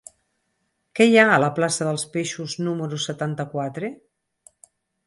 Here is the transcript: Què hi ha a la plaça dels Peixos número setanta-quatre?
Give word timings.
Què 0.99 1.07
hi 1.09 1.19
ha 1.19 1.25
a 1.33 1.37
la 1.45 1.51
plaça 1.59 1.87
dels 1.89 2.07
Peixos 2.17 2.57
número 2.69 3.01
setanta-quatre? 3.07 3.95